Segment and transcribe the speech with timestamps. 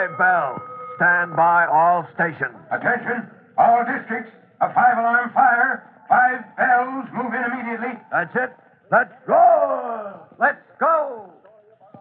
[0.00, 0.60] five bells.
[0.96, 2.56] Stand by all stations.
[2.72, 4.32] Attention, all districts.
[4.60, 5.84] A five alarm fire.
[6.08, 7.04] Five bells.
[7.12, 8.00] Move in immediately.
[8.10, 8.50] That's it.
[8.90, 10.26] Let's roll.
[10.38, 11.32] Let's go.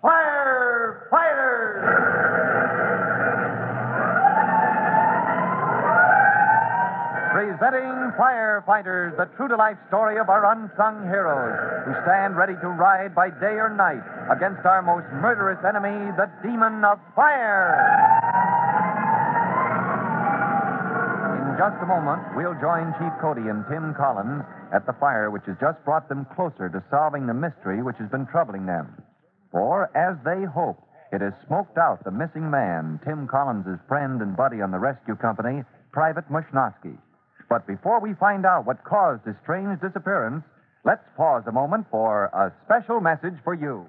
[0.00, 2.32] Fire fighters.
[7.32, 12.68] Presenting Firefighters, the true to life story of our unsung heroes who stand ready to
[12.68, 17.74] ride by day or night against our most murderous enemy, the demon of fire.
[21.40, 25.44] In just a moment, we'll join Chief Cody and Tim Collins at the fire which
[25.46, 28.88] has just brought them closer to solving the mystery which has been troubling them.
[29.50, 30.80] For, as they hope,
[31.12, 35.14] it has smoked out the missing man, Tim Collins' friend and buddy on the rescue
[35.14, 36.96] company, Private Mushnosky.
[37.50, 40.42] But before we find out what caused his strange disappearance,
[40.86, 43.84] let's pause a moment for a special message for you.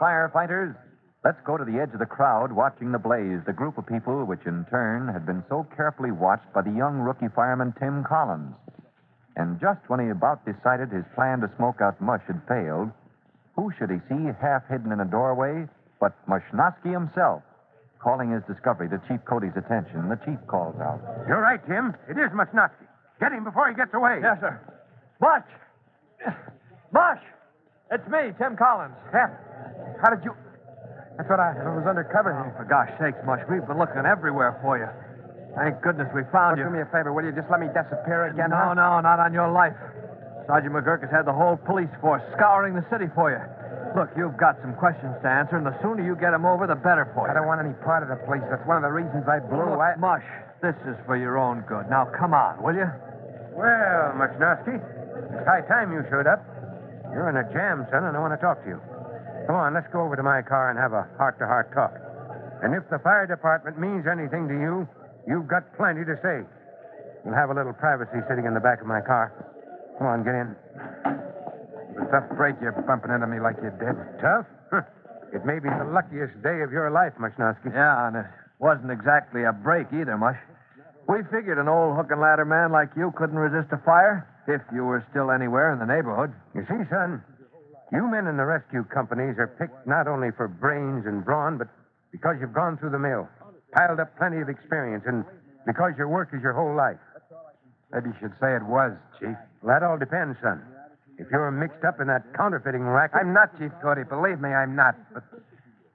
[0.00, 0.74] Firefighters.
[1.24, 4.24] Let's go to the edge of the crowd watching the blaze, the group of people
[4.24, 8.54] which in turn had been so carefully watched by the young rookie fireman Tim Collins.
[9.36, 12.90] And just when he about decided his plan to smoke out mush had failed,
[13.56, 15.66] who should he see half hidden in a doorway
[16.00, 17.42] but Mushnosky himself,
[17.98, 20.08] calling his discovery to Chief Cody's attention.
[20.08, 21.00] The chief calls out.
[21.26, 21.96] You're right, Tim.
[22.08, 22.86] It is Mushnotsky.
[23.18, 24.20] Get him before he gets away.
[24.22, 24.60] Yes, sir.
[25.20, 25.48] Mush!
[26.92, 27.22] Mush!
[27.90, 28.94] It's me, Tim Collins.
[29.12, 29.32] Hep,
[30.02, 30.32] how did you.
[31.18, 32.54] I thought I, I was undercover Oh, here.
[32.60, 34.88] for gosh sakes, Mush, we've been looking everywhere for you.
[35.56, 36.68] Thank goodness we found oh, Do you.
[36.68, 37.32] Do me a favor, will you?
[37.32, 38.52] Just let me disappear again.
[38.52, 38.76] No, huh?
[38.76, 39.72] no, not on your life.
[40.46, 43.40] Sergeant McGurk has had the whole police force scouring the city for you.
[43.96, 46.76] Look, you've got some questions to answer, and the sooner you get them over, the
[46.76, 47.32] better for you.
[47.32, 48.44] I don't want any part of the police.
[48.52, 49.72] That's one of the reasons I blew.
[49.72, 49.96] Look, I...
[49.96, 50.22] Mush,
[50.60, 51.88] this is for your own good.
[51.88, 52.86] Now, come on, will you?
[53.56, 56.44] Well, Mushnosky, it's high time you showed up.
[57.08, 58.78] You're in a jam, son, and I want to talk to you.
[59.46, 61.94] Come on, let's go over to my car and have a heart-to-heart talk.
[62.66, 64.88] And if the fire department means anything to you,
[65.26, 66.42] you've got plenty to say.
[67.22, 69.30] You'll have a little privacy sitting in the back of my car.
[69.98, 70.50] Come on, get in.
[71.94, 73.96] It's a tough break you're bumping into me like you did.
[74.20, 74.46] Tough?
[75.34, 77.74] It may be the luckiest day of your life, Mushnosky.
[77.74, 78.26] Yeah, and it
[78.58, 80.38] wasn't exactly a break either, Mush.
[81.10, 84.62] We figured an old hook and ladder man like you couldn't resist a fire if
[84.72, 86.32] you were still anywhere in the neighborhood.
[86.54, 87.22] You see, son,
[87.96, 91.68] you men in the rescue companies are picked not only for brains and brawn, but
[92.12, 93.24] because you've gone through the mill,
[93.72, 95.24] piled up plenty of experience, and
[95.64, 97.00] because your work is your whole life.
[97.92, 99.32] Maybe you should say it was, Chief.
[99.62, 100.60] Well, that all depends, son.
[101.16, 103.16] If you're mixed up in that counterfeiting racket.
[103.16, 104.04] I'm not, Chief Cody.
[104.04, 104.94] Believe me, I'm not.
[105.14, 105.24] But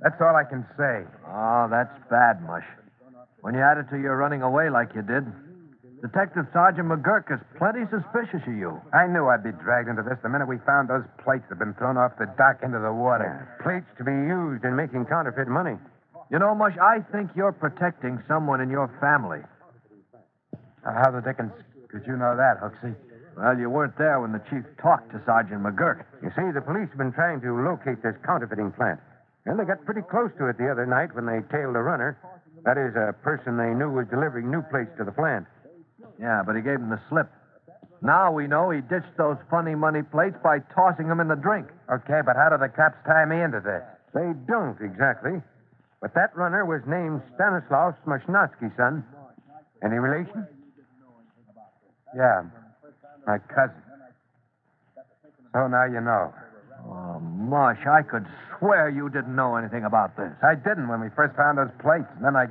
[0.00, 1.04] that's all I can say.
[1.28, 2.64] Oh, that's bad, Mush.
[3.42, 5.28] When you add it to your running away like you did,
[6.02, 8.74] Detective Sergeant McGurk is plenty suspicious of you.
[8.90, 11.62] I knew I'd be dragged into this the minute we found those plates that had
[11.62, 13.46] been thrown off the dock into the water.
[13.62, 15.78] Plates to be used in making counterfeit money.
[16.26, 19.46] You know, Mush, I think you're protecting someone in your family.
[20.82, 21.54] How the dickens
[21.86, 22.98] could you know that, Hooksy?
[23.38, 26.02] Well, you weren't there when the chief talked to Sergeant McGurk.
[26.18, 28.98] You see, the police have been trying to locate this counterfeiting plant.
[29.46, 32.18] And they got pretty close to it the other night when they tailed a runner.
[32.66, 35.46] That is, a person they knew was delivering new plates to the plant.
[36.22, 37.26] Yeah, but he gave him the slip.
[38.00, 41.66] Now we know he ditched those funny money plates by tossing them in the drink.
[41.90, 43.82] Okay, but how do the cops tie me into this?
[44.14, 45.42] They don't exactly.
[46.00, 49.04] But that runner was named Stanislaus Mushnosky, son.
[49.82, 50.46] Any relation?
[52.14, 52.42] Yeah,
[53.26, 53.82] my cousin.
[55.52, 56.32] So now you know.
[56.86, 58.26] Oh, Mush, I could
[58.58, 60.32] swear you didn't know anything about this.
[60.42, 62.10] I didn't when we first found those plates.
[62.16, 62.46] And then I,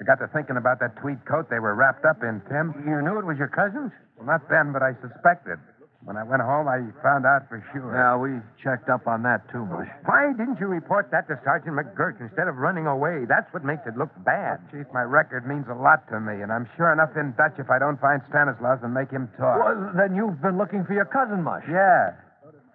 [0.00, 2.72] I got to thinking about that tweed coat they were wrapped up in, Tim.
[2.88, 3.92] You knew it was your cousin's?
[4.16, 5.60] Well, not then, but I suspected.
[6.08, 7.92] When I went home, I found out for sure.
[7.92, 9.92] Yeah, we checked up on that too, Mush.
[10.08, 13.28] Why didn't you report that to Sergeant McGurk instead of running away?
[13.28, 14.64] That's what makes it look bad.
[14.72, 17.68] Chief, my record means a lot to me, and I'm sure enough in Dutch if
[17.68, 19.60] I don't find Stanislaus and make him talk.
[19.60, 21.68] Well, then you've been looking for your cousin, Mush.
[21.68, 22.16] Yeah.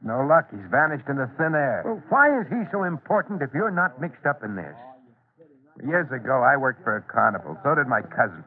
[0.00, 0.48] No luck.
[0.48, 1.84] He's vanished into thin air.
[1.84, 4.72] Well, why is he so important if you're not mixed up in this?
[5.86, 7.56] Years ago, I worked for a carnival.
[7.64, 8.44] So did my cousin.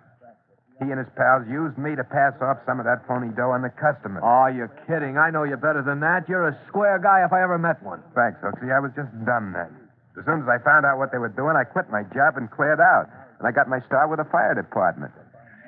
[0.82, 3.62] He and his pals used me to pass off some of that phony dough on
[3.62, 4.22] the customers.
[4.26, 5.18] Oh, you're kidding.
[5.18, 6.28] I know you better than that.
[6.28, 8.02] You're a square guy if I ever met one.
[8.18, 8.74] Thanks, Hooksy.
[8.74, 9.70] I was just dumb then.
[10.18, 12.50] As soon as I found out what they were doing, I quit my job and
[12.50, 13.10] cleared out.
[13.40, 15.14] And I got my start with the fire department.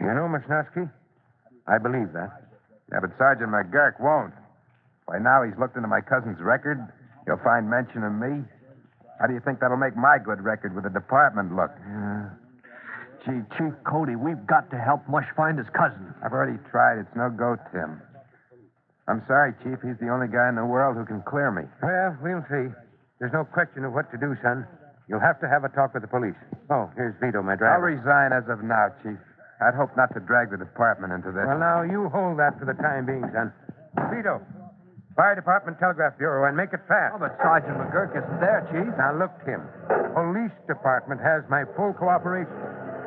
[0.02, 0.90] You know, Mushnosky,
[1.66, 2.30] I believe that.
[2.92, 4.34] Yeah, but Sergeant McGurk won't.
[5.08, 6.82] By now, he's looked into my cousin's record,
[7.26, 8.46] You'll find mention of me.
[9.20, 11.72] How do you think that'll make my good record with the department look?
[11.80, 12.30] Yeah.
[13.26, 16.14] Gee, Chief Cody, we've got to help Mush find his cousin.
[16.24, 17.00] I've already tried.
[17.00, 18.02] It's no go, Tim.
[19.08, 19.82] I'm sorry, Chief.
[19.82, 21.64] He's the only guy in the world who can clear me.
[21.82, 22.70] Well, we'll see.
[23.20, 24.68] There's no question of what to do, son.
[25.08, 26.38] You'll have to have a talk with the police.
[26.70, 27.78] Oh, here's Vito, my driver.
[27.78, 29.18] I'll resign as of now, Chief.
[29.62, 31.46] I'd hope not to drag the department into this.
[31.48, 33.54] Well, now, you hold that for the time being, son.
[34.12, 34.42] Vito,
[35.16, 37.16] Fire Department Telegraph Bureau, and make it fast.
[37.16, 38.92] Oh, but Sergeant McGurk isn't there, Chief.
[39.00, 39.64] Now, look, Tim.
[40.12, 42.52] Police Department has my full cooperation,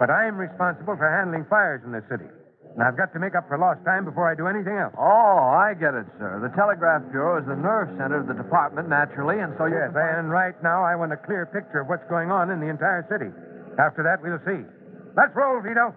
[0.00, 2.24] but I'm responsible for handling fires in the city.
[2.72, 4.96] And I've got to make up for lost time before I do anything else.
[4.96, 6.40] Oh, I get it, sir.
[6.40, 9.76] The Telegraph Bureau is the nerve center of the department, naturally, and so you.
[9.76, 12.72] Yes, and right now I want a clear picture of what's going on in the
[12.72, 13.28] entire city.
[13.76, 14.64] After that, we'll see.
[15.12, 15.92] Let's roll, Vito.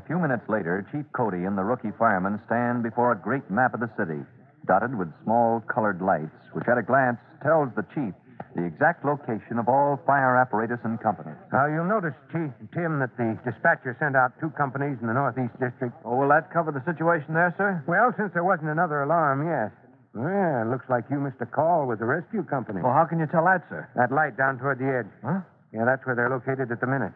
[0.00, 3.76] A few minutes later, Chief Cody and the rookie fireman stand before a great map
[3.76, 4.24] of the city,
[4.64, 8.16] dotted with small colored lights, which at a glance tells the chief
[8.56, 11.36] the exact location of all fire apparatus and companies.
[11.52, 15.52] Now, you'll notice, Chief Tim, that the dispatcher sent out two companies in the Northeast
[15.60, 15.92] District.
[16.02, 17.84] Oh, will that cover the situation there, sir?
[17.86, 19.68] Well, since there wasn't another alarm, yes.
[20.16, 22.80] Well, looks like you missed a call with the rescue company.
[22.80, 23.84] Well, how can you tell that, sir?
[23.94, 25.12] That light down toward the edge.
[25.20, 25.44] Huh?
[25.76, 27.12] Yeah, that's where they're located at the minute.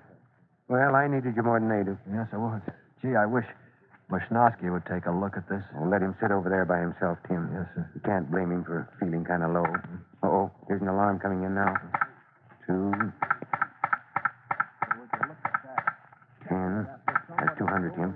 [0.69, 1.99] Well, I needed you more than they do.
[2.11, 2.63] Yes, I would.
[3.03, 3.45] Gee, I wish
[4.11, 5.63] Mushnosky would take a look at this.
[5.77, 7.51] Well, let him sit over there by himself, Tim.
[7.53, 7.85] Yes, sir.
[7.95, 9.65] You can't blame him for feeling kind of low.
[10.25, 11.75] Uh-oh, there's an alarm coming in now.
[12.67, 12.93] Two.
[16.49, 16.89] Ten.
[17.37, 18.15] That's 200, Tim.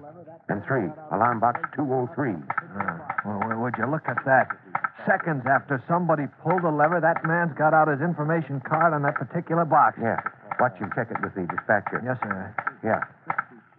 [0.48, 0.88] And three.
[1.12, 2.32] Alarm box 203.
[2.32, 4.48] Oh, uh, well, well, would you look at that?
[5.04, 9.16] Seconds after somebody pulled the lever, that man's got out his information card on that
[9.16, 9.98] particular box.
[10.00, 10.20] Yeah.
[10.60, 12.02] Watch and check it with the dispatcher.
[12.02, 12.54] Yes, sir.
[12.82, 13.06] Yeah.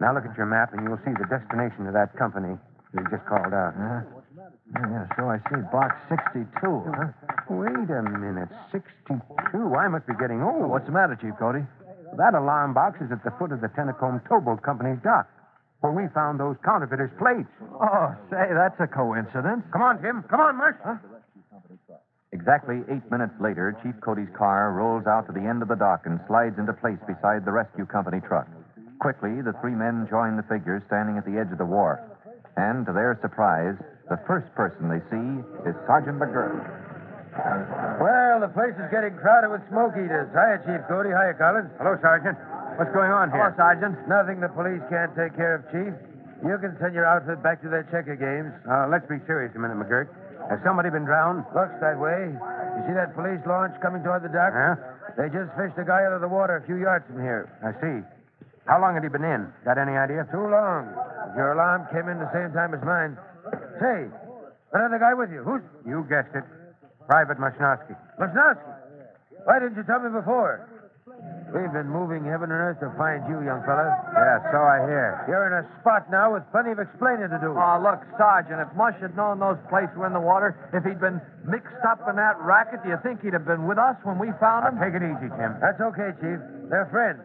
[0.00, 2.56] Now look at your map, and you'll see the destination of that company
[2.96, 3.76] we just called out.
[3.76, 4.00] Uh-huh.
[4.72, 5.60] Yeah, yeah, so I see.
[5.70, 7.12] Box 62, huh?
[7.50, 8.48] Wait a minute.
[8.72, 9.20] 62?
[9.76, 10.70] I must be getting old.
[10.70, 11.62] What's the matter, Chief Cody?
[12.16, 15.28] That alarm box is at the foot of the Tennacombe Towboat Company's dock,
[15.80, 17.50] where we found those counterfeiters' plates.
[17.60, 19.62] Oh, say, that's a coincidence.
[19.70, 20.24] Come on, Tim.
[20.30, 20.74] Come on, Mush.
[22.40, 26.08] Exactly eight minutes later, Chief Cody's car rolls out to the end of the dock
[26.08, 28.48] and slides into place beside the rescue company truck.
[28.96, 32.00] Quickly, the three men join the figures standing at the edge of the wharf.
[32.56, 33.76] And to their surprise,
[34.08, 35.28] the first person they see
[35.68, 36.64] is Sergeant McGurk.
[38.00, 40.32] Well, the place is getting crowded with smoke eaters.
[40.32, 41.12] Hiya, Chief Cody.
[41.12, 41.68] Hiya, Collins.
[41.76, 42.40] Hello, Sergeant.
[42.80, 43.52] What's going on here?
[43.52, 43.60] Hello, here?
[43.60, 43.94] Sergeant.
[44.08, 45.92] Nothing the police can't take care of, Chief.
[46.40, 48.48] You can send your outfit back to their checker games.
[48.64, 50.08] Uh, let's be serious a minute, McGurk.
[50.50, 51.46] Has somebody been drowned?
[51.54, 52.26] Looks that way.
[52.34, 54.50] You see that police launch coming toward the dock?
[54.50, 54.74] Huh?
[55.14, 57.46] They just fished a guy out of the water a few yards from here.
[57.62, 58.02] I see.
[58.66, 59.46] How long had he been in?
[59.64, 60.26] Got any idea?
[60.30, 60.90] Too long.
[61.38, 63.14] Your alarm came in the same time as mine.
[63.78, 64.10] Say,
[64.74, 65.46] another guy with you.
[65.46, 66.42] Who's You guessed it.
[67.06, 67.94] Private Mashnovsky.
[68.18, 68.74] Lesnowski?
[69.46, 70.66] Why didn't you tell me before?
[71.50, 73.90] We've been moving heaven and earth to find you, young fella.
[74.14, 75.08] Yeah, so I hear.
[75.26, 77.50] You're in a spot now with plenty of explaining to do.
[77.58, 81.02] Oh, look, Sergeant, if Mush had known those plates were in the water, if he'd
[81.02, 81.18] been
[81.50, 84.30] mixed up in that racket, do you think he'd have been with us when we
[84.38, 84.78] found Now, him?
[84.78, 85.58] take it easy, Tim.
[85.58, 86.38] That's okay, Chief.
[86.70, 87.18] They're friends.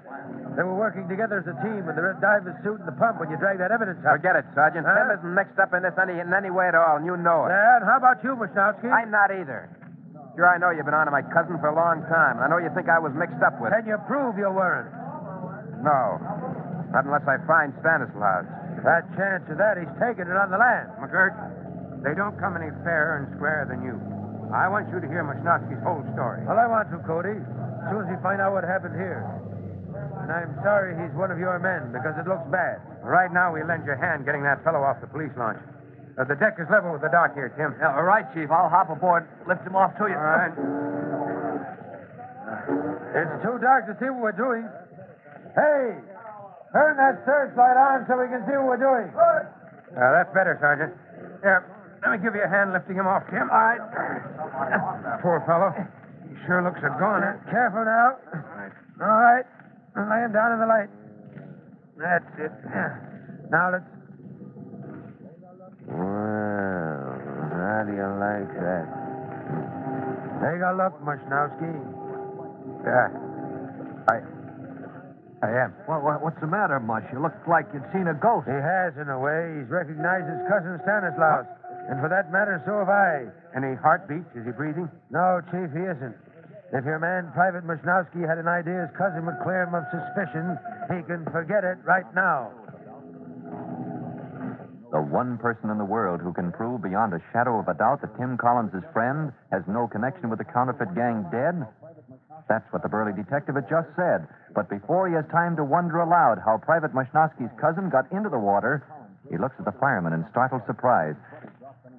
[0.57, 3.21] They were working together as a team with the red diver suit and the pump
[3.21, 4.17] when you dragged that evidence out.
[4.17, 4.89] Forget it, Sergeant.
[4.89, 4.97] Huh?
[4.97, 7.45] Tim isn't mixed up in this any, in any way at all, and you know
[7.45, 7.53] it.
[7.53, 8.89] Yeah, and how about you, Mushnowski?
[8.89, 9.69] I'm not either.
[10.35, 12.47] Sure, I know you've been on to my cousin for a long time, and I
[12.51, 14.91] know you think I was mixed up with Can you prove you weren't?
[15.79, 16.19] No.
[16.91, 18.43] Not unless I find Stanislaus.
[18.83, 20.91] That chance of that, he's taking it on the land.
[20.99, 21.39] McGurk,
[22.03, 23.95] they don't come any fairer and squarer than you.
[24.51, 26.43] I want you to hear Mashnovsky's whole story.
[26.43, 27.39] Well, I want to, Cody.
[27.39, 29.23] As soon as we find out what happened here.
[30.19, 32.83] And I'm sorry he's one of your men, because it looks bad.
[33.07, 35.63] Right now, we lend your hand getting that fellow off the police launch.
[36.15, 37.75] Uh, the deck is level with the dock here, Tim.
[37.75, 38.47] Yeah, all right, Chief.
[38.47, 40.15] I'll hop aboard, lift him off to you.
[40.15, 40.55] All right.
[43.15, 44.63] It's too dark to see what we're doing.
[45.55, 45.99] Hey,
[46.71, 49.11] turn that searchlight on so we can see what we're doing.
[49.11, 50.95] Uh, that's better, Sergeant.
[51.43, 51.67] Here,
[52.03, 53.47] let me give you a hand lifting him off, Tim.
[53.51, 53.79] All right.
[55.21, 55.71] Poor fellow.
[55.75, 57.39] He sure looks a goner.
[57.51, 58.15] Careful now.
[59.03, 59.45] All right.
[59.95, 60.89] Lay him down in the light.
[61.97, 62.51] That's it.
[63.51, 63.83] Now let's.
[65.87, 68.85] Well, how do you like that?
[70.41, 71.73] Take a look, Mushnowski.
[72.85, 73.09] Yeah.
[74.07, 74.21] I.
[75.41, 75.73] I am.
[75.85, 77.05] What, what, what's the matter, Mush?
[77.11, 78.47] You look like you'd seen a ghost.
[78.47, 79.61] He has, in a way.
[79.61, 81.45] He's recognized his cousin Stanislaus.
[81.89, 83.29] And for that matter, so have I.
[83.53, 84.25] Any heartbeats?
[84.33, 84.89] Is he breathing?
[85.13, 86.17] No, Chief, he isn't.
[86.73, 90.57] If your man, Private Mushnowski, had an idea his cousin would clear him of suspicion,
[90.89, 92.49] he can forget it right now.
[94.95, 97.99] The one person in the world who can prove beyond a shadow of a doubt
[97.99, 101.67] that Tim Collins' friend has no connection with the counterfeit gang dead?
[102.47, 104.23] That's what the burly detective had just said.
[104.55, 108.39] But before he has time to wonder aloud how Private Mashnoski's cousin got into the
[108.39, 108.87] water,
[109.27, 111.19] he looks at the fireman in startled surprise.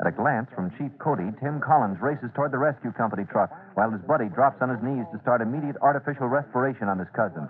[0.01, 3.91] At a glance from Chief Cody, Tim Collins races toward the rescue company truck while
[3.93, 7.45] his buddy drops on his knees to start immediate artificial respiration on his cousin.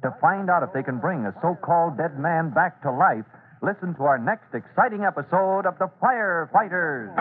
[0.00, 3.28] To find out if they can bring a so called dead man back to life,
[3.62, 7.14] listen to our next exciting episode of The Firefighters.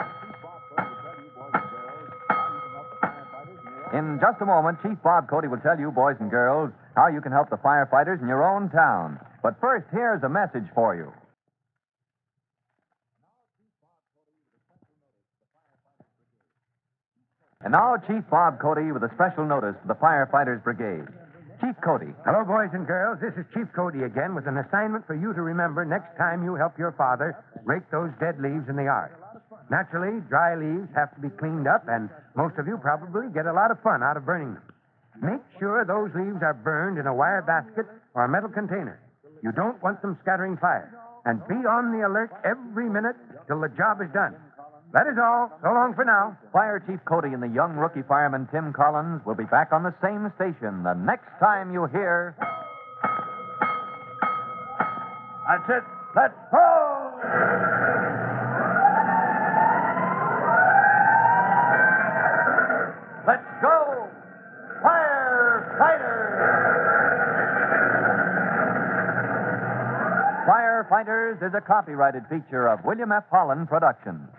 [3.94, 7.22] In just a moment, Chief Bob Cody will tell you, boys and girls, how you
[7.22, 9.20] can help the firefighters in your own town.
[9.42, 11.14] But first, here's a message for you.
[17.62, 21.08] And now, Chief Bob Cody with a special notice to the Firefighters Brigade.
[21.62, 22.12] Chief Cody.
[22.28, 23.20] Hello, boys and girls.
[23.24, 26.56] This is Chief Cody again with an assignment for you to remember next time you
[26.56, 27.32] help your father
[27.64, 29.16] rake those dead leaves in the yard.
[29.72, 33.56] Naturally, dry leaves have to be cleaned up, and most of you probably get a
[33.56, 34.66] lot of fun out of burning them.
[35.24, 39.00] Make sure those leaves are burned in a wire basket or a metal container.
[39.42, 40.92] You don't want them scattering fire.
[41.24, 43.16] And be on the alert every minute
[43.48, 44.36] till the job is done.
[44.94, 45.52] That is all.
[45.62, 46.38] So long for now.
[46.54, 49.94] Fire Chief Cody and the young rookie fireman Tim Collins will be back on the
[50.02, 52.36] same station the next time you hear.
[55.48, 55.84] That's it.
[56.16, 57.12] Let's go!
[63.28, 64.08] Let's go!
[64.82, 66.36] Firefighters!
[70.48, 73.26] Firefighters is a copyrighted feature of William F.
[73.30, 74.30] Holland Productions.